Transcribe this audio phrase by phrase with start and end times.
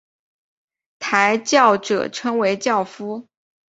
[0.97, 3.27] 抬轿者称为轿夫。